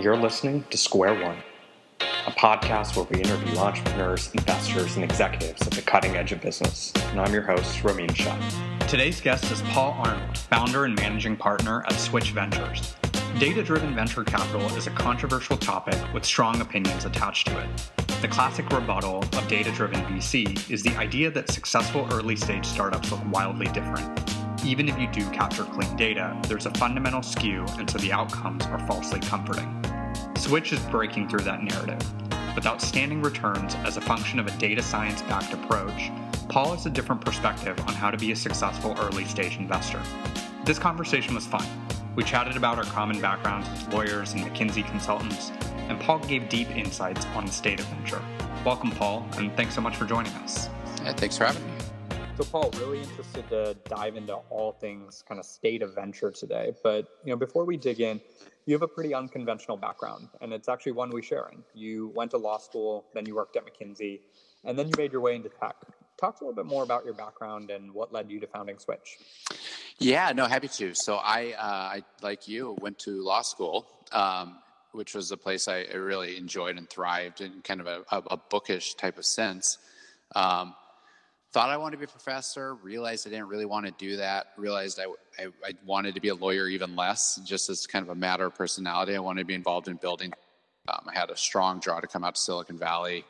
[0.00, 1.36] You're listening to Square One,
[2.00, 6.90] a podcast where we interview entrepreneurs, investors, and executives at the cutting edge of business.
[7.10, 8.34] And I'm your host, Ramin Shah.
[8.88, 12.96] Today's guest is Paul Arnold, founder and managing partner at Switch Ventures.
[13.38, 17.68] Data driven venture capital is a controversial topic with strong opinions attached to it.
[18.22, 23.12] The classic rebuttal of data driven VC is the idea that successful early stage startups
[23.12, 24.18] look wildly different.
[24.64, 28.64] Even if you do capture clean data, there's a fundamental skew, and so the outcomes
[28.66, 29.79] are falsely comforting.
[30.40, 32.02] Switch is breaking through that narrative.
[32.54, 36.10] With outstanding returns as a function of a data science backed approach,
[36.48, 40.00] Paul has a different perspective on how to be a successful early stage investor.
[40.64, 41.64] This conversation was fun.
[42.16, 45.52] We chatted about our common backgrounds as lawyers and McKinsey consultants,
[45.88, 48.22] and Paul gave deep insights on the state of venture.
[48.64, 50.70] Welcome, Paul, and thanks so much for joining us.
[51.04, 51.72] Yeah, thanks for having me.
[52.38, 56.72] So, Paul, really interested to dive into all things kind of state of venture today.
[56.82, 58.18] But you know, before we dig in,
[58.70, 61.64] you have a pretty unconventional background, and it's actually one we share in.
[61.74, 64.20] You went to law school, then you worked at McKinsey,
[64.64, 65.74] and then you made your way into tech.
[66.20, 69.18] Talk a little bit more about your background and what led you to founding Switch.
[69.98, 70.94] Yeah, no, happy to.
[70.94, 74.58] So I, uh, I like you, went to law school, um,
[74.92, 78.94] which was a place I, really enjoyed and thrived in kind of a, a bookish
[78.94, 79.78] type of sense.
[80.36, 80.74] Um,
[81.52, 84.48] thought I wanted to be a professor, realized I didn't really want to do that,
[84.56, 88.10] realized I, I, I, wanted to be a lawyer even less, just as kind of
[88.10, 89.16] a matter of personality.
[89.16, 90.32] I wanted to be involved in building.
[90.88, 93.24] Um, I had a strong draw to come out to Silicon Valley.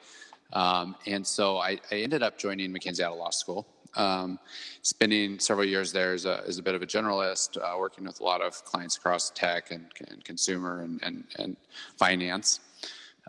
[0.53, 4.39] Um, and so I, I, ended up joining McKinsey out of law school um,
[4.83, 8.21] spending several years there as a, as a bit of a generalist, uh, working with
[8.21, 11.57] a lot of clients across tech and, and consumer and, and, and
[11.97, 12.61] finance.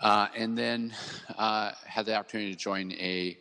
[0.01, 0.93] Uh, and then
[1.37, 3.37] uh, had the opportunity to join a,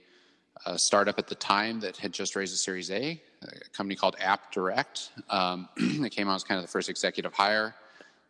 [0.67, 4.17] a, startup at the time that had just raised a Series A, a company called
[4.17, 5.11] AppDirect.
[5.29, 7.75] Um, it came out as kind of the first executive hire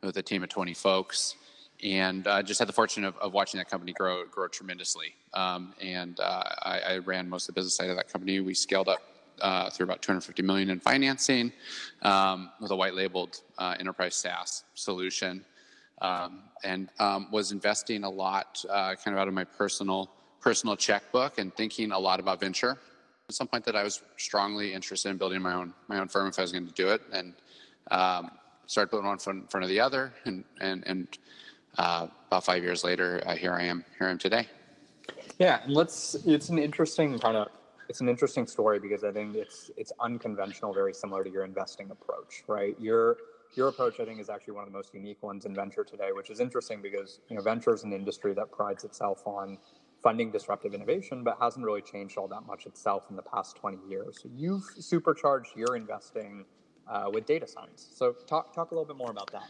[0.03, 1.37] with a team of 20 folks
[1.83, 5.15] and uh, just had the fortune of, of, watching that company grow grow tremendously.
[5.33, 8.41] Um, and uh, I, I, ran most of the business side of that company.
[8.41, 9.01] We scaled up
[9.41, 11.53] uh, through about 250 million in financing
[12.03, 15.45] um, with a white labeled uh, enterprise SaaS solution,
[16.03, 20.77] um, and um, was investing a lot, uh, kind of out of my personal personal
[20.77, 22.79] checkbook, and thinking a lot about venture.
[23.29, 26.29] At some point, that I was strongly interested in building my own my own firm
[26.29, 27.35] if I was going to do it, and
[27.91, 28.31] um,
[28.67, 31.19] started putting one in front of the other, and and and
[31.79, 33.85] uh, about five years later, uh, here I am.
[33.99, 34.49] Here I am today.
[35.39, 36.15] Yeah, and let's.
[36.27, 37.49] It's an interesting kind of.
[37.89, 41.91] It's an interesting story because I think it's it's unconventional, very similar to your investing
[41.91, 42.75] approach, right?
[42.81, 43.17] Your
[43.55, 46.11] your approach, I think, is actually one of the most unique ones in venture today,
[46.13, 49.59] which is interesting because you know venture is an industry that prides itself on
[50.03, 53.79] funding disruptive innovation, but hasn't really changed all that much itself in the past 20
[53.89, 54.19] years.
[54.23, 56.45] So you've supercharged your investing
[56.89, 57.89] uh, with data science.
[57.95, 59.49] So talk talk a little bit more about that.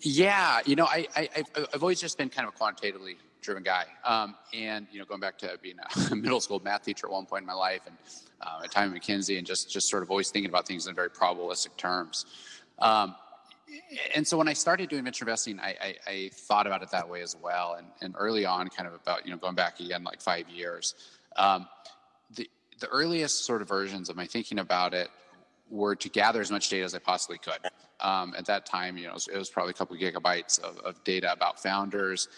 [0.00, 1.28] Yeah, you know, I, I
[1.72, 5.20] I've always just been kind of a quantitatively driven guy, um, and you know, going
[5.20, 5.76] back to being
[6.10, 7.96] a middle school math teacher at one point in my life, and
[8.40, 10.94] uh, a time at McKinsey, and just just sort of always thinking about things in
[10.94, 12.26] very probabilistic terms.
[12.78, 13.14] Um,
[14.14, 17.08] and so when I started doing venture investing, I, I, I, thought about it that
[17.08, 17.76] way as well.
[17.78, 20.94] And, and early on, kind of about you know going back again like five years,
[21.36, 21.68] um,
[22.34, 22.48] the
[22.80, 25.08] the earliest sort of versions of my thinking about it
[25.70, 27.58] were to gather as much data as I possibly could.
[28.00, 30.60] Um, at that time, you know, it was, it was probably a couple of gigabytes
[30.60, 32.28] of, of, data about founders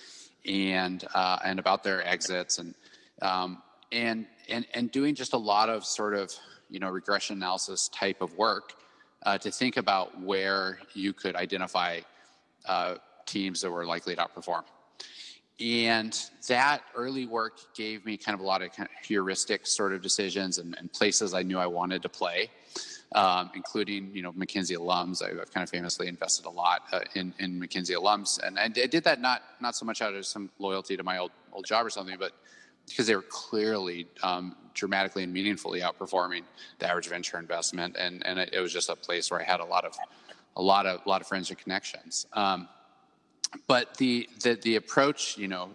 [0.47, 2.74] and uh, and about their exits and
[3.22, 6.32] um, and and and doing just a lot of sort of
[6.70, 8.74] you know regression analysis type of work
[9.26, 12.00] uh, to think about where you could identify
[12.66, 12.94] uh,
[13.26, 14.64] teams that were likely to outperform.
[15.60, 19.92] And that early work gave me kind of a lot of, kind of heuristic sort
[19.92, 22.50] of decisions and, and places I knew I wanted to play
[23.15, 25.22] um, including you know McKinsey alums.
[25.22, 28.69] I, have kind of famously invested a lot uh, in in McKinsey alums, and I
[28.69, 31.86] did that not not so much out of some loyalty to my old old job
[31.86, 32.32] or something, but
[32.88, 36.42] because they were clearly um, dramatically and meaningfully outperforming
[36.78, 39.64] the average venture investment, and and it, was just a place where I had a
[39.64, 39.97] lot of
[40.56, 42.26] a lot of a lot of friends and connections.
[42.32, 42.68] Um,
[43.66, 45.71] but the, the the approach, you know,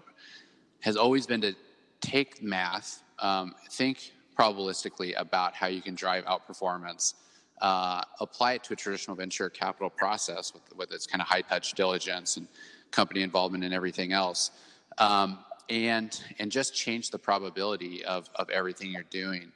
[0.81, 1.55] has always been to
[1.99, 7.13] take math, um, think probabilistically about how you can drive outperformance,
[7.61, 11.41] uh, apply it to a traditional venture capital process with, with its kind of high
[11.41, 12.47] touch diligence and
[12.89, 14.51] company involvement and everything else.
[14.97, 15.39] Um,
[15.71, 19.51] and and just change the probability of, of everything you're doing.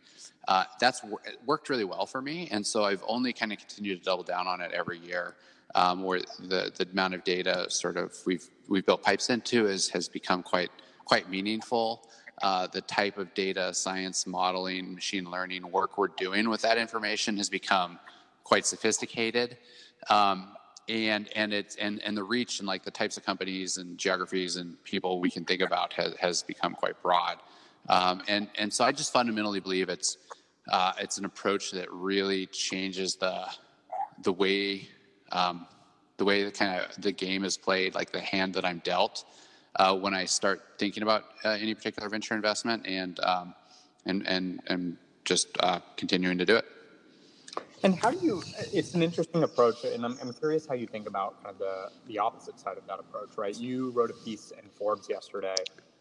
[0.48, 1.02] Uh, that's
[1.46, 4.48] worked really well for me, and so I've only kind of continued to double down
[4.48, 5.36] on it every year.
[5.74, 9.90] Um, where the, the amount of data sort of we've we've built pipes into is
[9.90, 10.72] has become quite
[11.04, 12.08] quite meaningful
[12.42, 17.38] uh, the type of data science modeling, machine learning work we're doing with that information
[17.38, 17.98] has become
[18.44, 19.58] quite sophisticated.
[20.10, 20.50] Um,
[20.88, 24.56] and and it's and and the reach and like the types of companies and geographies
[24.58, 27.38] and people we can think about has has become quite broad.
[27.90, 30.18] Um, and and so I just fundamentally believe it's
[30.72, 33.46] uh, it's an approach that really changes the
[34.24, 34.90] the way
[35.32, 35.68] um,
[36.18, 39.26] the way the kind of the game is played, like the hand that I'm dealt
[39.76, 43.54] uh, when I start thinking about uh, any particular venture investment, and um,
[44.06, 46.66] and and and just uh, continuing to do it.
[47.86, 48.44] And how do you?
[48.74, 51.92] It's an interesting approach, and I'm, I'm curious how you think about kind of the
[52.08, 53.58] the opposite side of that approach, right?
[53.58, 55.56] You wrote a piece in Forbes yesterday,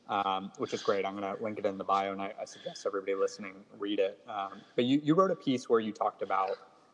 [0.09, 1.07] um, which is great.
[1.07, 4.01] I'm going to link it in the bio, and I, I suggest everybody listening read
[4.01, 4.19] it.
[4.29, 6.53] Um, but you you wrote a piece where you talked about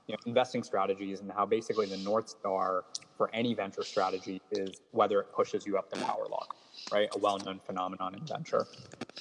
[0.09, 2.85] you know, investing strategies and how basically the north star
[3.17, 6.47] for any venture strategy is whether it pushes you up the power law,
[6.93, 7.09] right?
[7.15, 8.67] A well-known phenomenon in venture.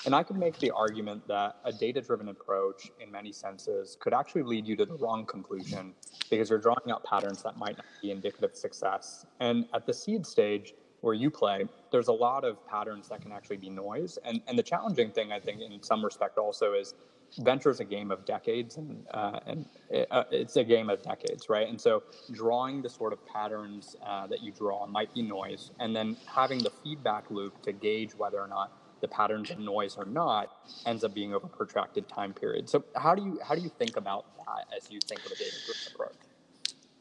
[0.06, 4.44] And I could make the argument that a data-driven approach, in many senses, could actually
[4.44, 5.94] lead you to the wrong conclusion
[6.30, 9.26] because you're drawing out patterns that might not be indicative of success.
[9.40, 13.32] And at the seed stage, where you play, there's a lot of patterns that can
[13.32, 14.18] actually be noise.
[14.26, 16.94] And and the challenging thing, I think, in some respect, also is
[17.38, 21.02] venture is a game of decades, and uh, and it, uh, it's a game of
[21.02, 21.68] decades, right?
[21.68, 25.96] And so drawing the sort of patterns uh, that you draw might be noise, and
[25.96, 28.72] then having the feedback loop to gauge whether or not
[29.02, 30.50] the patterns of noise or not
[30.86, 32.70] ends up being over a protracted time period.
[32.70, 35.36] So how do you how do you think about that as you think of a
[35.36, 36.16] data driven approach?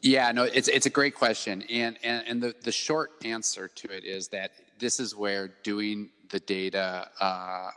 [0.01, 3.89] Yeah, no, it's it's a great question, and and and the the short answer to
[3.91, 7.71] it is that this is where doing the data uh,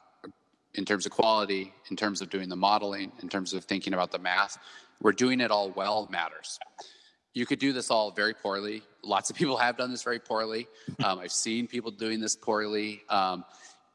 [0.75, 4.12] in terms of quality, in terms of doing the modeling, in terms of thinking about
[4.12, 4.57] the math,
[5.01, 6.59] we're doing it all well matters.
[7.33, 8.83] You could do this all very poorly.
[9.03, 10.68] Lots of people have done this very poorly.
[11.03, 13.44] Um, I've seen people doing this poorly, um,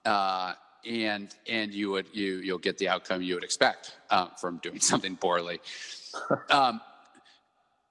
[0.04, 4.58] uh, and and you would you you'll get the outcome you would expect um, from
[4.58, 5.60] doing something poorly.
[6.50, 6.80] Um,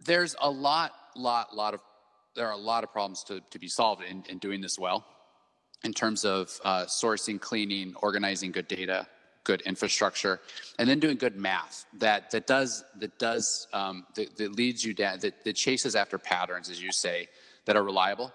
[0.04, 1.80] there's a lot, lot, lot of
[2.36, 5.06] there are a lot of problems to, to be solved in, in doing this well
[5.86, 9.08] in terms of uh, sourcing, cleaning, organizing good data,
[9.44, 10.42] good infrastructure,
[10.80, 14.94] and then doing good math that that does that does um, that, that, leads you
[14.94, 17.30] down that, that chases after patterns, as you say,
[17.66, 18.34] that are reliable.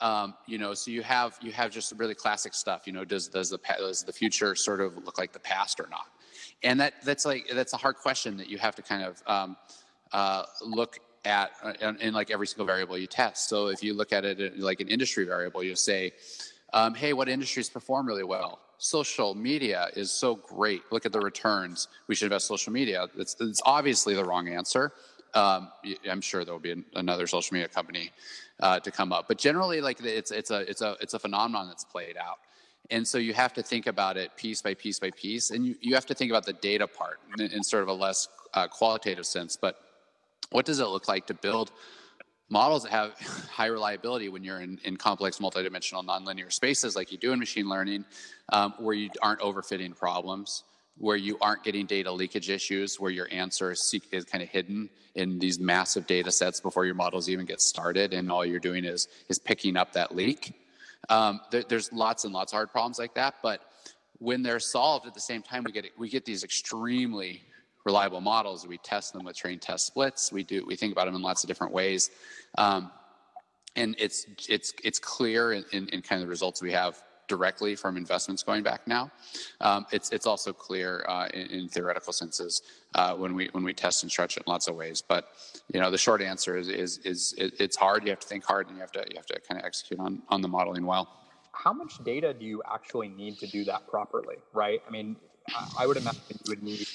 [0.00, 2.86] Um, you know, so you have you have just really classic stuff.
[2.86, 5.88] You know, does does the does the future sort of look like the past or
[5.90, 6.06] not?
[6.62, 9.56] And that that's like that's a hard question that you have to kind of um,
[10.12, 13.48] uh, look at uh, in, in, like every single variable you test.
[13.48, 16.12] So if you look at it like an industry variable, you'll say
[16.76, 18.60] um, hey, what industries perform really well?
[18.76, 20.82] Social media is so great.
[20.92, 21.88] Look at the returns.
[22.06, 23.06] We should invest social media.
[23.16, 24.92] It's, it's obviously the wrong answer.
[25.32, 25.72] Um,
[26.08, 28.10] I'm sure there will be another social media company
[28.60, 31.68] uh, to come up, but generally, like it's it's a it's a it's a phenomenon
[31.68, 32.38] that's played out,
[32.90, 35.74] and so you have to think about it piece by piece by piece, and you,
[35.80, 38.66] you have to think about the data part in, in sort of a less uh,
[38.68, 39.56] qualitative sense.
[39.56, 39.76] But
[40.50, 41.70] what does it look like to build
[42.48, 43.12] models that have
[43.50, 47.68] high reliability when you're in, in complex multidimensional nonlinear spaces like you do in machine
[47.68, 48.04] learning,
[48.50, 50.64] um, where you aren't overfitting problems,
[50.98, 54.88] where you aren't getting data leakage issues, where your answer is, is kind of hidden
[55.14, 58.84] in these massive data sets before your models even get started, and all you're doing
[58.84, 60.54] is is picking up that leak.
[61.08, 63.62] Um, there, there's lots and lots of hard problems like that, but
[64.18, 67.42] when they're solved at the same time, we get we get these extremely
[67.86, 68.66] reliable models.
[68.66, 70.30] We test them with train test splits.
[70.30, 72.10] We do we think about them in lots of different ways,
[72.58, 72.90] um,
[73.76, 77.74] and it's it's it's clear in, in, in, kind of the results we have directly
[77.74, 79.10] from investments going back now.
[79.60, 82.62] Um, it's it's also clear uh, in, in, theoretical senses
[82.94, 85.00] uh, when we when we test and stretch it in lots of ways.
[85.00, 85.28] But
[85.72, 88.02] you know the short answer is is is it's hard.
[88.02, 90.00] You have to think hard, and you have to you have to kind of execute
[90.00, 91.08] on on the modeling well.
[91.52, 94.36] How much data do you actually need to do that properly?
[94.52, 94.82] Right.
[94.86, 95.16] I mean,
[95.78, 96.86] I would imagine you would need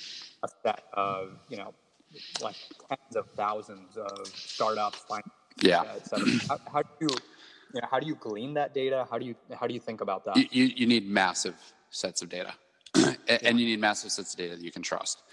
[0.44, 1.74] a set of you know
[2.42, 2.56] like
[2.88, 5.06] tens of thousands of startups,
[5.62, 5.84] yeah.
[6.48, 7.10] How, how, do you,
[7.74, 9.08] you know, how do you glean that data?
[9.10, 10.38] How do you how do you think about that?
[10.38, 11.56] You you, need massive
[11.90, 12.54] sets of data,
[12.96, 13.50] and, yeah.
[13.50, 15.24] you need massive sets of data that you can trust,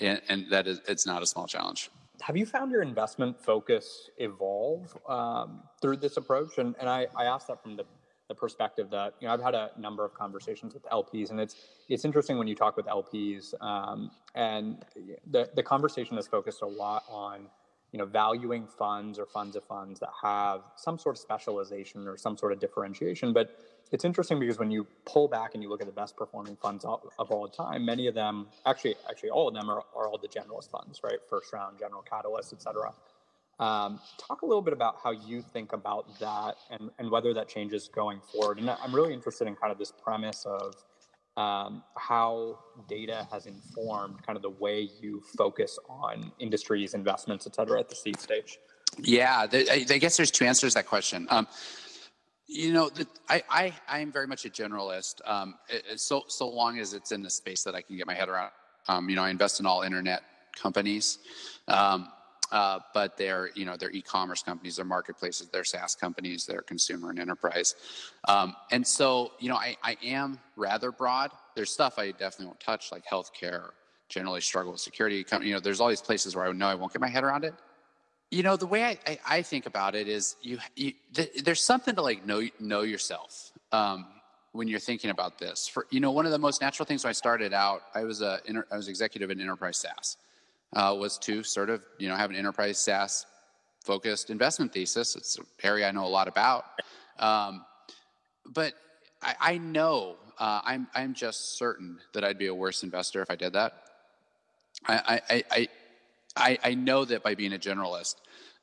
[0.00, 1.90] and, and, that is it's not a small challenge.
[2.22, 6.58] Have you found your investment focus evolve um, through this approach?
[6.58, 7.84] And and I, I asked that from the
[8.28, 11.56] the perspective that you know I've had a number of conversations with LPs, and it's
[11.88, 14.84] it's interesting when you talk with LPs, um, and
[15.30, 17.46] the the conversation is focused a lot on
[17.92, 22.16] you know valuing funds or funds of funds that have some sort of specialization or
[22.16, 23.32] some sort of differentiation.
[23.32, 23.56] But
[23.92, 26.84] it's interesting because when you pull back and you look at the best performing funds
[26.84, 30.28] of, all time, many of them actually actually all of them are, are all the
[30.28, 31.18] generalist funds, right?
[31.30, 32.92] First round, general catalyst, et cetera.
[33.58, 37.48] Um, talk a little bit about how you think about that and, and whether that
[37.48, 38.58] changes going forward.
[38.58, 40.74] And I'm really interested in kind of this premise of
[41.38, 42.58] um, how
[42.88, 47.88] data has informed kind of the way you focus on industries, investments, et cetera, at
[47.88, 48.58] the seed stage.
[48.98, 51.26] Yeah, I, I guess there's two answers to that question.
[51.30, 51.46] Um,
[52.46, 55.20] you know, the, I, I, I am very much a generalist.
[55.26, 58.14] Um, it, so, so long as it's in the space that I can get my
[58.14, 58.52] head around.
[58.88, 60.22] Um, you know, I invest in all internet
[60.54, 61.18] companies,
[61.68, 62.08] um,
[62.52, 67.10] uh, but they're, you know, they're e-commerce companies, they're marketplaces, they're SaaS companies, they're consumer
[67.10, 67.74] and enterprise.
[68.28, 71.30] Um, and so, you know, I, I am rather broad.
[71.54, 73.70] There's stuff I definitely won't touch, like healthcare,
[74.08, 75.24] generally struggle with security.
[75.42, 77.44] You know, there's all these places where I know I won't get my head around
[77.44, 77.54] it.
[78.30, 81.62] You know, the way I, I, I think about it is you, you th- there's
[81.62, 83.52] something to like know, know yourself.
[83.72, 84.06] Um,
[84.52, 87.10] when you're thinking about this, for you know, one of the most natural things when
[87.10, 88.40] I started out, I was a
[88.72, 90.16] I was executive in enterprise SaaS,
[90.74, 93.26] uh, was to sort of you know have an enterprise SaaS
[93.84, 95.16] focused investment thesis.
[95.16, 96.64] It's an area I know a lot about,
[97.18, 97.64] um,
[98.46, 98.74] but
[99.22, 103.30] I, I know uh, I'm I'm just certain that I'd be a worse investor if
[103.30, 103.72] I did that.
[104.86, 105.68] I I I,
[106.36, 108.16] I, I know that by being a generalist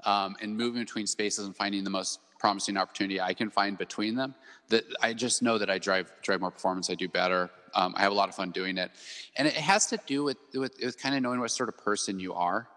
[0.05, 4.15] um, and moving between spaces and finding the most promising opportunity I can find between
[4.15, 4.35] them,
[4.69, 6.89] that I just know that I drive drive more performance.
[6.89, 7.49] I do better.
[7.75, 8.91] Um, I have a lot of fun doing it,
[9.35, 12.19] and it has to do with with, with kind of knowing what sort of person
[12.19, 12.67] you are.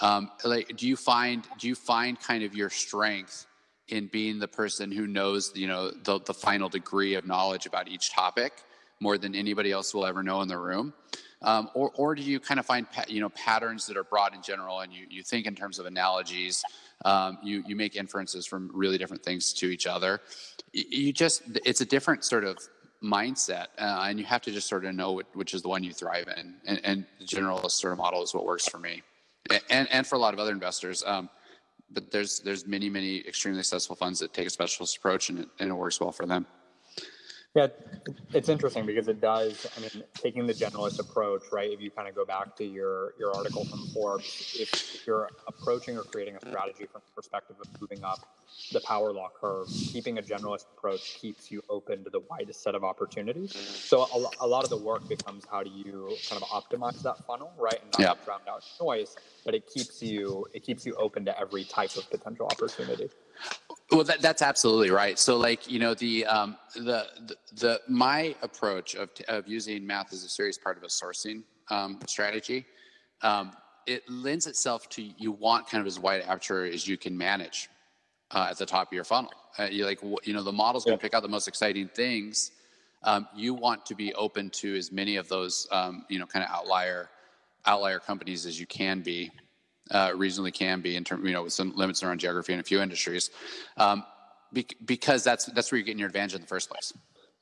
[0.00, 3.46] Um, like, do you find do you find kind of your strength
[3.88, 7.88] in being the person who knows you know the the final degree of knowledge about
[7.88, 8.52] each topic
[9.00, 10.92] more than anybody else will ever know in the room?
[11.42, 14.42] Um, or, or do you kind of find you know patterns that are broad in
[14.42, 16.62] general and you, you think in terms of analogies
[17.06, 20.20] um, you, you make inferences from really different things to each other
[20.74, 22.58] you just it's a different sort of
[23.02, 25.92] mindset uh, and you have to just sort of know which is the one you
[25.92, 29.02] thrive in and, and, the generalist sort of model is what works for me.
[29.70, 31.30] And, and for a lot of other investors um,
[31.90, 35.48] but there's there's many many extremely successful funds that take a specialist approach and it,
[35.58, 36.46] and it works well for them
[37.54, 37.66] yeah,
[38.32, 39.66] it's interesting because it does.
[39.76, 41.68] I mean, taking the generalist approach, right?
[41.72, 45.98] If you kind of go back to your your article from Forbes, if you're approaching
[45.98, 48.20] or creating a strategy from the perspective of moving up
[48.72, 52.76] the power law curve, keeping a generalist approach keeps you open to the widest set
[52.76, 53.52] of opportunities.
[53.52, 57.18] So a, a lot of the work becomes how do you kind of optimize that
[57.26, 58.24] funnel, right, and not yeah.
[58.24, 62.08] drown out noise, but it keeps you it keeps you open to every type of
[62.10, 63.10] potential opportunity.
[63.92, 65.18] Well, that, that's absolutely right.
[65.18, 70.12] So, like you know, the um, the, the, the my approach of of using math
[70.12, 72.66] as a serious part of a sourcing um, strategy,
[73.22, 73.52] um,
[73.86, 77.68] it lends itself to you want kind of as wide aperture as you can manage
[78.30, 79.32] uh, at the top of your funnel.
[79.58, 82.52] Uh, you like you know the model's going to pick out the most exciting things.
[83.02, 86.44] Um, you want to be open to as many of those um, you know kind
[86.44, 87.10] of outlier
[87.66, 89.30] outlier companies as you can be
[89.90, 92.62] uh, reasonably can be in terms, you know, with some limits around geography in a
[92.62, 93.30] few industries,
[93.76, 94.04] um,
[94.52, 96.92] be- because that's that's where you're getting your advantage in the first place.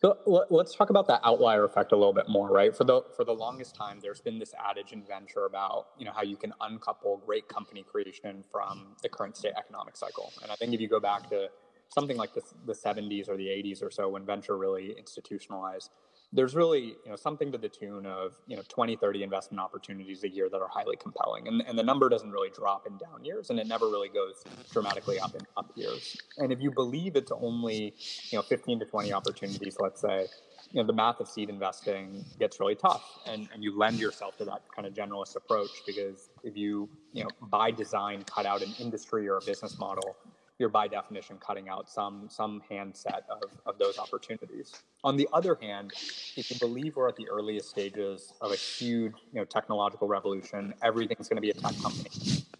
[0.01, 0.17] So
[0.51, 2.75] let's talk about that outlier effect a little bit more, right?
[2.75, 6.13] For the for the longest time, there's been this adage in venture about you know
[6.13, 10.33] how you can uncouple great company creation from the current state economic cycle.
[10.43, 11.49] And I think if you go back to
[11.89, 15.91] something like the, the 70s or the 80s or so, when venture really institutionalized,
[16.33, 20.25] there's really you know something to the tune of you know 20 30 investment opportunities
[20.25, 23.25] a year that are highly compelling and, and the number doesn't really drop in down
[23.25, 26.17] years and it never really goes dramatically up in up years.
[26.39, 27.95] And if you believe it's only
[28.31, 30.27] you know 15 to 20 opportunities let's say
[30.71, 34.37] you know the math of seed investing gets really tough and, and you lend yourself
[34.37, 38.63] to that kind of generalist approach because if you you know by design cut out
[38.63, 40.17] an industry or a business model
[40.59, 44.75] you're by definition cutting out some some handset of, of those opportunities.
[45.05, 45.93] On the other hand,
[46.37, 50.75] if you believe we're at the earliest stages of a huge you know technological revolution,
[50.83, 52.11] everything's going to be a tech company.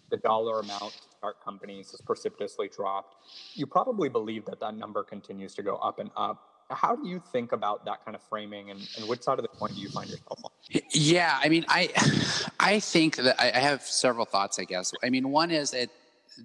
[0.09, 3.15] The dollar amount to start companies has precipitously dropped.
[3.53, 6.45] You probably believe that that number continues to go up and up.
[6.71, 9.49] How do you think about that kind of framing, and, and which side of the
[9.49, 10.51] coin do you find yourself on?
[10.91, 11.89] Yeah, I mean, I
[12.59, 14.57] I think that I have several thoughts.
[14.57, 14.93] I guess.
[15.03, 15.91] I mean, one is it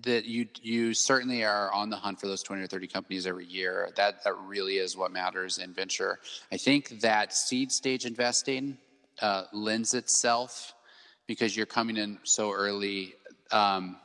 [0.02, 3.46] that you you certainly are on the hunt for those 20 or 30 companies every
[3.46, 3.90] year.
[3.96, 6.18] That that really is what matters in venture.
[6.52, 8.78] I think that seed stage investing
[9.20, 10.74] uh, lends itself
[11.26, 13.14] because you're coming in so early
[13.50, 13.96] um,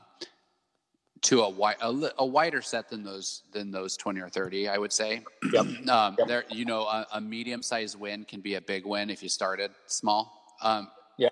[1.21, 4.77] to a, wi- a, a, wider set than those than those 20 or 30 i
[4.77, 5.65] would say yep.
[5.89, 6.27] um, yep.
[6.27, 9.29] there you know a, a, medium sized win can be a big win if you
[9.29, 11.29] started small um, yeah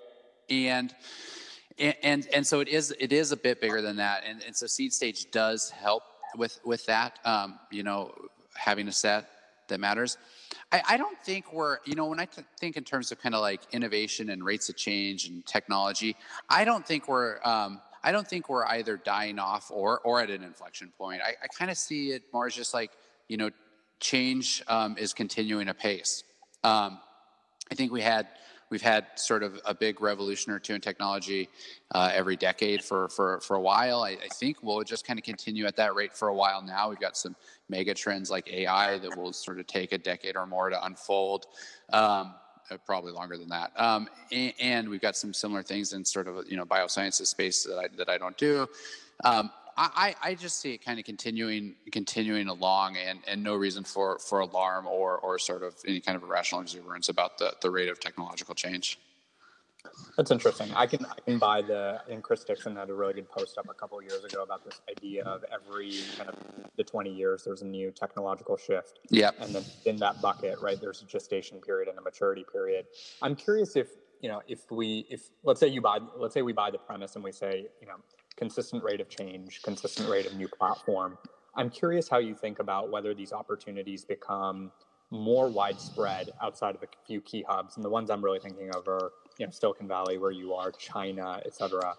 [0.50, 0.94] and
[1.78, 4.24] and, and, so it is it is a bit bigger than that.
[4.26, 6.02] And, and so seed stage does help
[6.36, 8.12] with with that um, you know
[8.54, 9.28] having a set
[9.68, 10.18] that matters.
[10.72, 13.34] I, I don't think we're you know when i th- think in terms of kind
[13.34, 16.16] of like innovation and rates of change and technology
[16.48, 20.30] i don't think we're um, i don't think we're either dying off or or at
[20.30, 21.20] an inflection point.
[21.24, 22.90] I, I kind of see it more as just like
[23.28, 23.50] you know
[24.00, 26.24] change um, is continuing apace.
[26.64, 26.98] Um,
[27.70, 28.28] i think we had
[28.70, 31.48] we've had sort of a big revolution or two in technology
[31.92, 34.02] uh, every decade for, for, for a while.
[34.02, 36.88] I, I think we'll just kind of continue at that rate for a while now.
[36.88, 37.34] We've got some
[37.68, 41.46] mega trends like AI that will sort of take a decade or more to unfold.
[41.92, 42.34] Um,
[42.70, 43.72] uh, probably longer than that.
[43.80, 47.62] Um, and, and, we've got some similar things in sort of you know biosciences space
[47.62, 48.66] that I, that I don't do.
[49.24, 53.84] Um, I, I just see it kind of continuing continuing along and, and no reason
[53.84, 57.70] for, for alarm or, or sort of any kind of irrational exuberance about the, the
[57.70, 58.98] rate of technological change.
[60.16, 60.72] That's interesting.
[60.74, 62.00] I can I can buy the.
[62.10, 64.80] and Chris Dixon had a really good post up a couple years ago about this
[64.90, 66.36] idea of every kind of
[66.76, 68.98] the 20 years there's a new technological shift.
[69.10, 69.30] Yeah.
[69.40, 72.86] And then in that bucket, right, there's a gestation period and a maturity period.
[73.22, 76.52] I'm curious if you know if we if let's say you buy let's say we
[76.52, 77.94] buy the premise and we say you know
[78.38, 81.18] consistent rate of change, consistent rate of new platform.
[81.56, 84.70] I'm curious how you think about whether these opportunities become
[85.10, 87.76] more widespread outside of a few key hubs.
[87.76, 90.70] And the ones I'm really thinking of are, you know, Silicon Valley, where you are,
[90.70, 91.94] China, et cetera.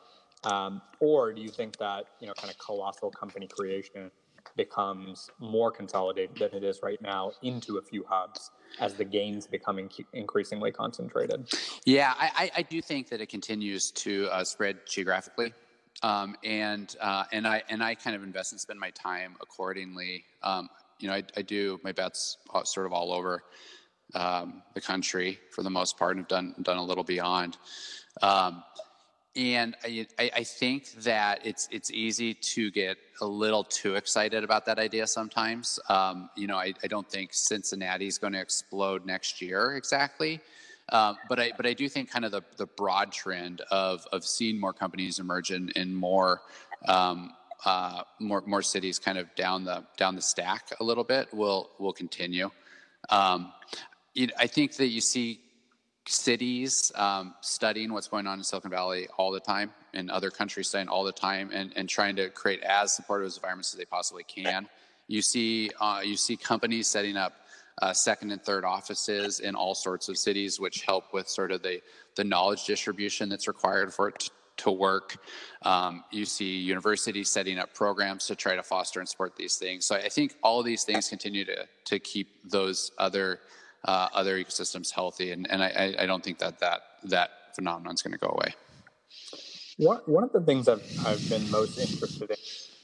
[0.45, 4.09] Um, or do you think that, you know, kind of colossal company creation
[4.55, 9.45] becomes more consolidated than it is right now into a few hubs as the gains
[9.47, 11.49] become increasingly concentrated?
[11.85, 15.53] Yeah, I, I, do think that it continues to uh, spread geographically.
[16.01, 20.23] Um, and uh, and I and I kind of invest and spend my time accordingly.
[20.43, 23.43] Um, you know, I, I, do my bets sort of all over
[24.15, 27.57] um, the country for the most part, and have done done a little beyond.
[28.21, 28.63] Um,
[29.35, 34.65] and I, I, think that it's it's easy to get a little too excited about
[34.65, 35.79] that idea sometimes.
[35.87, 40.41] Um, you know, I, I don't think Cincinnati is going to explode next year exactly.
[40.91, 44.25] Um, but I but I do think kind of the, the broad trend of of
[44.25, 46.41] seeing more companies emerge in, in more
[46.87, 47.33] um,
[47.65, 51.69] uh, more more cities kind of down the down the stack a little bit will
[51.79, 52.49] will continue.
[53.09, 53.53] Um,
[54.37, 55.39] I think that you see
[56.07, 60.67] cities um, studying what's going on in Silicon Valley all the time, and other countries
[60.67, 64.23] studying all the time, and, and trying to create as supportive environments as they possibly
[64.23, 64.67] can.
[65.07, 67.33] You see uh, you see companies setting up
[67.81, 71.61] uh, second and third offices in all sorts of cities, which help with sort of
[71.61, 71.81] the,
[72.15, 75.17] the knowledge distribution that's required for it to work.
[75.63, 79.85] Um, you see universities setting up programs to try to foster and support these things.
[79.85, 83.39] So I think all these things continue to, to keep those other
[83.85, 88.01] uh, other ecosystems healthy, and, and I, I don't think that that, that phenomenon is
[88.01, 88.53] going to go away.
[89.77, 92.35] One, one of the things I've, I've been most interested in,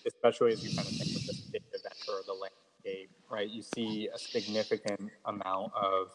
[0.07, 3.49] especially as you kind of think of the state venture or the landscape right?
[3.49, 6.11] You see a significant amount of,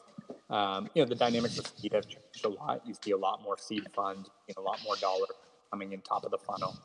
[0.48, 2.82] um, you know, the dynamics of seed have changed a lot.
[2.86, 5.26] You see a lot more seed funds, you know, a lot more dollar
[5.70, 6.76] coming in top of the funnel.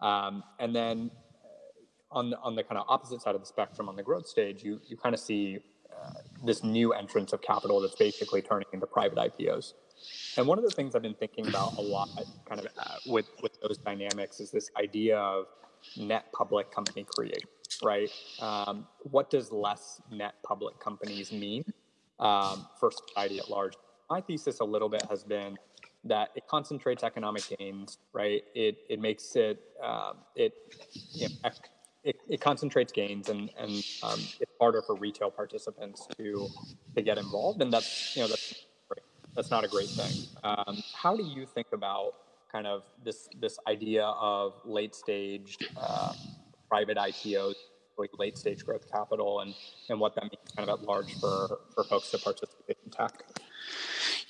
[0.00, 1.10] Um, and then
[1.44, 4.26] uh, on the, on the kind of opposite side of the spectrum, on the growth
[4.26, 5.58] stage, you, you kind of see
[5.92, 6.12] uh,
[6.44, 9.74] this new entrance of capital that's basically turning into private IPOs.
[10.38, 12.08] And one of the things I've been thinking about a lot,
[12.48, 15.44] kind of uh, with with those dynamics, is this idea of
[15.98, 17.48] net public company creation
[17.82, 18.10] right?
[18.40, 21.64] Um, what does less net public companies mean
[22.18, 23.74] um, for society at large?
[24.08, 25.58] My thesis a little bit has been
[26.04, 28.42] that it concentrates economic gains, right?
[28.54, 30.54] It it makes it um, it,
[31.12, 31.50] you know,
[32.04, 33.70] it it concentrates gains and and
[34.02, 36.48] um, it's harder for retail participants to
[36.96, 38.54] to get involved, and that's you know that's
[39.34, 40.26] that's not a great thing.
[40.42, 42.14] Um, how do you think about
[42.50, 46.12] kind of this this idea of late stage uh,
[46.70, 47.56] private IPOs
[47.98, 49.54] like late stage growth capital and
[49.90, 53.22] and what that means kind of at large for for folks to participate in tech.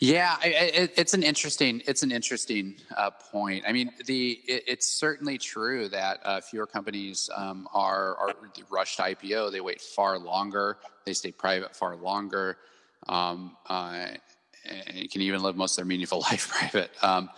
[0.01, 3.65] Yeah, it, it's an interesting it's an interesting uh, point.
[3.67, 8.35] I mean, the it, it's certainly true that uh, fewer companies um, are are
[8.71, 9.53] rushed to IPO.
[9.53, 10.79] They wait far longer.
[11.05, 12.57] They stay private far longer.
[13.09, 14.09] Um, uh,
[14.67, 16.91] and can even live most of their meaningful life private.
[17.03, 17.31] Um,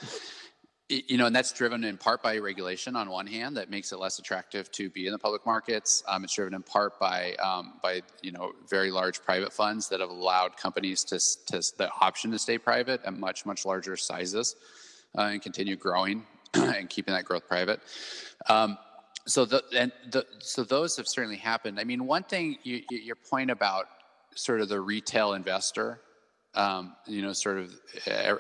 [0.92, 3.98] you know, and that's driven in part by regulation on one hand that makes it
[3.98, 6.02] less attractive to be in the public markets.
[6.06, 10.00] Um, it's driven in part by um, by you know very large private funds that
[10.00, 14.56] have allowed companies to to the option to stay private at much much larger sizes
[15.16, 17.80] uh, and continue growing and keeping that growth private.
[18.48, 18.76] Um,
[19.26, 21.80] so the and the so those have certainly happened.
[21.80, 23.86] I mean, one thing you, your point about
[24.34, 26.00] sort of the retail investor,
[26.54, 27.72] um, you know, sort of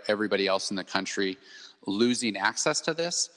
[0.08, 1.38] everybody else in the country
[1.86, 3.30] losing access to this.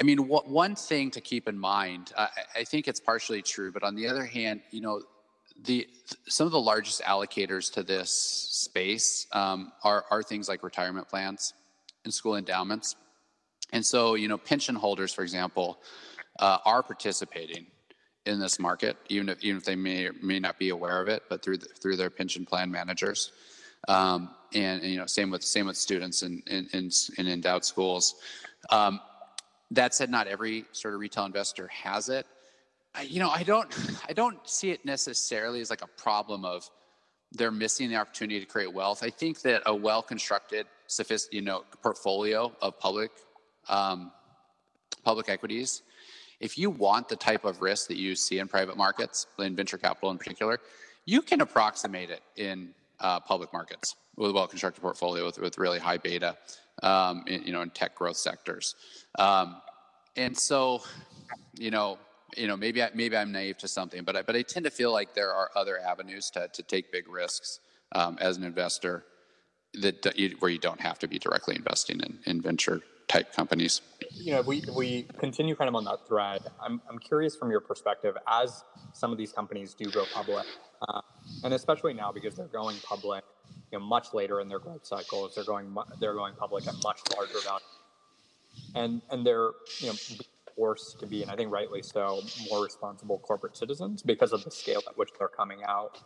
[0.00, 3.72] I mean, what, one thing to keep in mind, uh, I think it's partially true,
[3.72, 5.02] but on the other hand, you know,
[5.64, 5.88] the
[6.28, 11.52] some of the largest allocators to this space um, are are things like retirement plans
[12.04, 12.94] and school endowments,
[13.72, 15.80] and so you know, pension holders, for example,
[16.38, 17.66] uh, are participating
[18.26, 21.24] in this market, even if even if they may may not be aware of it,
[21.28, 23.32] but through the, through their pension plan managers.
[23.88, 27.64] Um, and, and, you know, same with same with students in in, in, in endowed
[27.64, 28.16] schools.
[28.70, 29.00] Um,
[29.70, 32.26] that said, not every sort of retail investor has it.
[32.94, 33.74] I, you know, I don't
[34.08, 36.68] I don't see it necessarily as like a problem of
[37.32, 39.02] they're missing the opportunity to create wealth.
[39.02, 43.10] I think that a well constructed, sophisticated, you know, portfolio of public
[43.68, 44.12] um,
[45.04, 45.82] public equities
[46.40, 49.78] if you want the type of risk that you see in private markets, in venture
[49.78, 50.60] capital in particular,
[51.04, 55.78] you can approximate it in uh, public markets with a well-constructed portfolio with, with really
[55.78, 56.36] high beta,
[56.82, 58.74] um, in, you know, in tech growth sectors.
[59.18, 59.60] Um,
[60.16, 60.82] and so,
[61.54, 61.98] you know,
[62.36, 64.70] you know, maybe I, maybe I'm naive to something, but I, but I tend to
[64.70, 67.60] feel like there are other avenues to to take big risks
[67.92, 69.04] um, as an investor
[69.74, 73.32] that, that you, where you don't have to be directly investing in, in venture type
[73.32, 73.80] companies.
[74.12, 76.42] You know, we we continue kind of on that thread.
[76.62, 80.46] I'm I'm curious from your perspective as some of these companies do go public,
[80.86, 81.00] uh,
[81.42, 83.24] and especially now because they're going public,
[83.72, 85.34] you know, much later in their growth cycles.
[85.34, 87.64] They're going they're going public at much larger value,
[88.74, 89.94] and and they're you know
[90.58, 94.50] forced to be, and I think rightly so, more responsible corporate citizens because of the
[94.50, 95.98] scale at which they're coming out.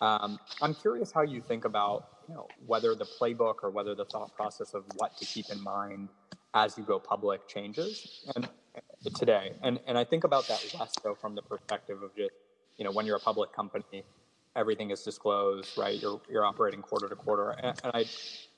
[0.00, 4.04] Um, I'm curious how you think about you know whether the playbook or whether the
[4.04, 6.08] thought process of what to keep in mind
[6.54, 8.48] as you go public changes and
[9.14, 9.52] today.
[9.62, 12.32] And and I think about that less so from the perspective of just,
[12.76, 14.04] you know, when you're a public company,
[14.56, 16.00] everything is disclosed, right?
[16.00, 17.50] You're you're operating quarter to quarter.
[17.50, 18.04] And, and I,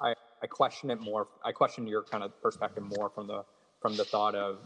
[0.01, 3.45] I I question it more I question your kind of perspective more from the
[3.81, 4.59] from the thought of,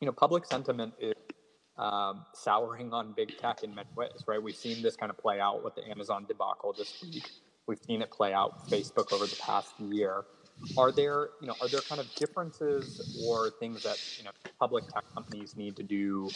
[0.00, 1.14] you know, public sentiment is
[1.76, 4.42] um, souring on big tech in many ways, right?
[4.42, 7.30] We've seen this kind of play out with the Amazon debacle this week.
[7.66, 10.24] We've seen it play out with Facebook over the past year
[10.76, 14.86] are there you know are there kind of differences or things that you know public
[14.88, 16.28] tech companies need to do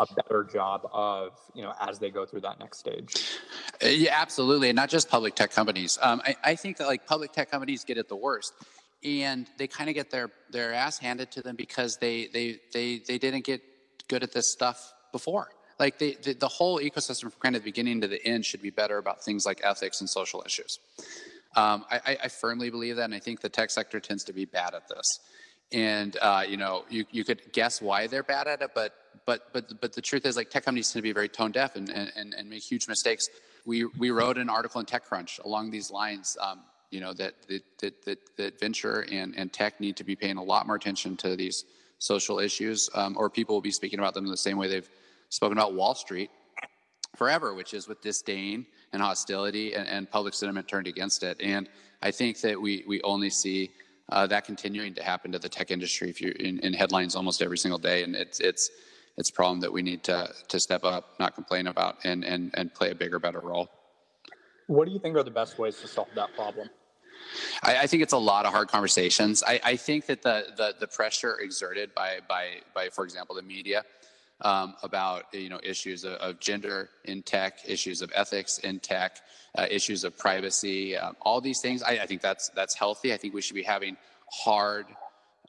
[0.00, 3.38] a better job of you know as they go through that next stage?
[3.82, 5.98] Uh, yeah absolutely and not just public tech companies.
[6.02, 8.54] Um, I, I think that like public tech companies get it the worst
[9.04, 12.98] and they kind of get their their ass handed to them because they they they
[13.06, 13.62] they didn't get
[14.08, 15.48] good at this stuff before.
[15.78, 18.62] Like they, the, the whole ecosystem from kind of the beginning to the end should
[18.62, 20.78] be better about things like ethics and social issues
[21.56, 24.44] um, I, I, firmly believe that, and I think the tech sector tends to be
[24.44, 25.20] bad at this.
[25.72, 29.52] And uh, you know, you, you could guess why they're bad at it, but but
[29.52, 31.88] but but the truth is, like tech companies tend to be very tone deaf and,
[31.88, 33.28] and, and make huge mistakes.
[33.64, 36.36] We we wrote an article in TechCrunch along these lines.
[36.40, 40.36] Um, you know that that, that that venture and and tech need to be paying
[40.36, 41.64] a lot more attention to these
[41.98, 44.88] social issues, um, or people will be speaking about them in the same way they've
[45.30, 46.30] spoken about Wall Street
[47.16, 48.66] forever, which is with disdain
[48.96, 51.36] and hostility and, and public sentiment turned against it.
[51.40, 51.68] And
[52.02, 53.70] I think that we, we only see
[54.08, 57.42] uh, that continuing to happen to the tech industry if you're in, in, headlines almost
[57.42, 58.02] every single day.
[58.04, 58.70] And it's, it's,
[59.18, 62.50] it's a problem that we need to, to step up, not complain about, and, and,
[62.54, 63.68] and play a bigger, better role.
[64.66, 66.70] What do you think are the best ways to solve that problem?
[67.62, 69.42] I, I, think it's a lot of hard conversations.
[69.46, 73.42] I, I think that the, the, the pressure exerted by by by, for example, the
[73.42, 73.84] media
[74.42, 79.18] um, about you know issues of, of, gender in tech, issues of ethics in tech,
[79.56, 81.82] uh, issues of privacy, um, all these things.
[81.82, 83.14] I, I, think that's that's healthy.
[83.14, 83.96] I think we should be having
[84.30, 84.86] hard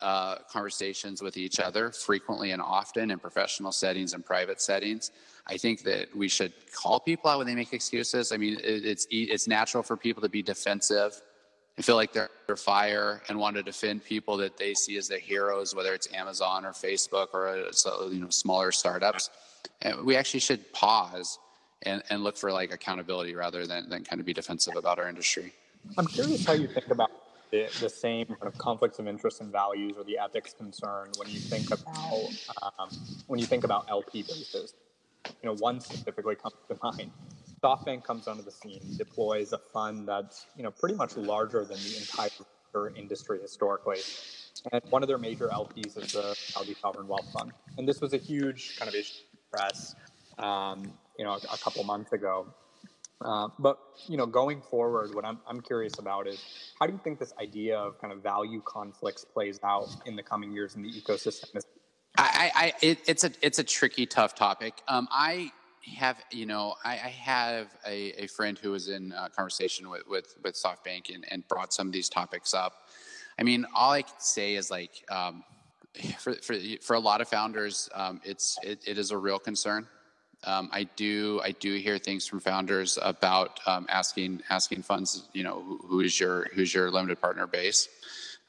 [0.02, 5.12] uh, conversations with each other frequently and often in professional settings and private settings.
[5.48, 8.32] I think that we should call people out when they make excuses.
[8.32, 11.22] I mean, it, it's it's natural for people to be defensive
[11.78, 15.08] and feel like they're under fire and want to defend people that they see as
[15.08, 19.30] their heroes, whether it's Amazon or Facebook or uh, you know smaller startups.
[19.82, 21.40] And we actually should pause
[21.84, 25.08] and, and look for like accountability rather than, than kind of be defensive about our
[25.08, 25.54] industry.
[25.98, 27.12] I'm curious how you think about
[27.52, 31.30] the, the same kind of conflicts of interest and values or the ethics concern when
[31.30, 32.30] you think about
[32.80, 32.90] um,
[33.28, 34.74] when you think about LP bases.
[35.44, 37.12] You know, one specifically comes to mind.
[37.64, 41.78] SoftBank comes onto the scene, deploys a fund that's you know pretty much larger than
[41.78, 42.30] the entire
[42.96, 43.98] industry historically.
[44.72, 47.52] And one of their major LPs is the Saudi Sovereign Wealth Fund.
[47.78, 49.96] And this was a huge kind of issue press,
[50.40, 52.48] um, you know, a, a, couple months ago.
[53.22, 56.44] Uh, but you know, going forward, what I'm I'm curious about is
[56.80, 60.24] how do you think this idea of kind of value conflicts plays out in the
[60.24, 61.62] coming years in the ecosystem?
[62.20, 64.82] I, I it, it's a it's a tricky, tough topic.
[64.88, 65.52] Um, I
[65.96, 70.36] have you know I, I have a, a, friend who was in conversation with with,
[70.44, 72.74] with SoftBank and, and, brought some of these topics up.
[73.40, 75.44] I mean, all I can say is like um,
[76.20, 79.88] for, for for a lot of founders, um, it's it, it is a real concern.
[80.44, 85.44] Um, I do I do hear things from founders about um, asking asking funds, you
[85.44, 87.90] know, who, who is your who's your limited partner base,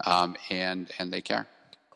[0.05, 1.47] um, and and they care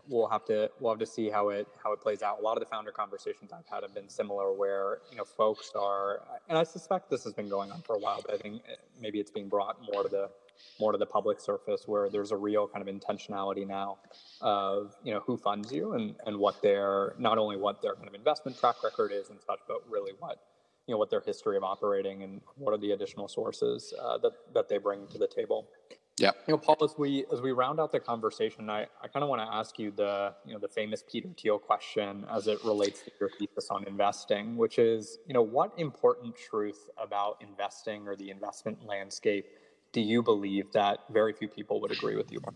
[0.09, 2.41] we'll have to we'll have to see how it how it plays out.
[2.41, 5.73] A lot of the founder conversations I've had have been similar, where you know folks
[5.75, 8.63] are, and I suspect this has been going on for a while, but I think
[9.01, 10.31] maybe it's being brought more to the
[10.79, 13.99] more to the public surface where there's a real kind of intentionality now
[14.41, 18.09] of you know who funds you and and what their not only what their kind
[18.09, 20.39] of investment track record is and such but really what
[20.87, 24.33] you know what their history of operating and what are the additional sources uh, that
[24.55, 25.69] that they bring to the table
[26.19, 26.31] yeah.
[26.47, 29.29] You know, Paul, as we as we round out the conversation, I, I kind of
[29.29, 33.03] want to ask you the you know the famous Peter Thiel question as it relates
[33.03, 38.17] to your thesis on investing, which is you know what important truth about investing or
[38.17, 39.47] the investment landscape
[39.93, 42.55] do you believe that very few people would agree with you on?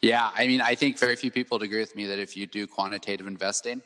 [0.00, 2.46] Yeah, I mean, I think very few people would agree with me that if you
[2.46, 3.82] do quantitative investing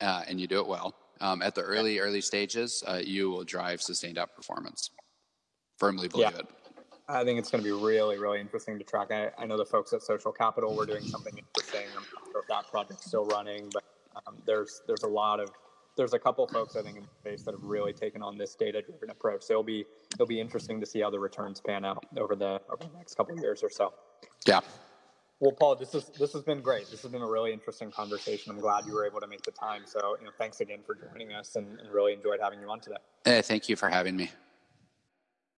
[0.00, 3.44] uh, and you do it well um, at the early early stages, uh, you will
[3.44, 4.90] drive sustained outperformance.
[5.78, 6.38] Firmly believe yeah.
[6.38, 6.46] it.
[7.08, 9.12] I think it's going to be really, really interesting to track.
[9.12, 11.86] I, I know the folks at Social Capital were doing something interesting.
[11.96, 13.84] I'm not sure if that project's still running, but
[14.26, 15.50] um, there's there's a lot of
[15.96, 18.54] there's a couple folks I think in the space that have really taken on this
[18.54, 19.44] data-driven approach.
[19.44, 22.60] So it'll be it'll be interesting to see how the returns pan out over the
[22.70, 23.94] over the next couple of years or so.
[24.44, 24.60] Yeah.
[25.38, 26.90] Well, Paul, this is this has been great.
[26.90, 28.52] This has been a really interesting conversation.
[28.52, 29.82] I'm glad you were able to make the time.
[29.84, 32.80] So, you know, thanks again for joining us, and, and really enjoyed having you on
[32.80, 32.96] today.
[33.24, 34.30] Hey, thank you for having me.